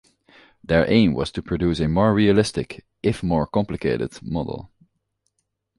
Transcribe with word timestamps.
Their 0.63 0.89
aim 0.91 1.13
was 1.13 1.31
to 1.33 1.43
produce 1.43 1.79
a 1.79 1.87
more 1.87 2.11
realistic, 2.11 2.83
if 3.03 3.21
more 3.21 3.45
complicated, 3.45 4.17
model. 4.23 4.71